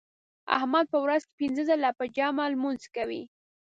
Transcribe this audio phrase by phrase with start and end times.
[0.57, 3.23] احمد په ورځ کې پینځه ځله په جمع لمونځ کوي.